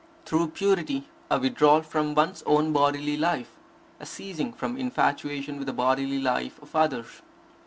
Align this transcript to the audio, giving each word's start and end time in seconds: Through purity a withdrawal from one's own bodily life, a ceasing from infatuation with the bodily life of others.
Through 0.25 0.47
purity 0.47 1.07
a 1.29 1.37
withdrawal 1.39 1.83
from 1.83 2.15
one's 2.15 2.41
own 2.47 2.73
bodily 2.73 3.17
life, 3.17 3.51
a 3.99 4.05
ceasing 4.07 4.51
from 4.51 4.75
infatuation 4.75 5.57
with 5.59 5.67
the 5.67 5.73
bodily 5.73 6.17
life 6.19 6.59
of 6.59 6.75
others. 6.75 7.21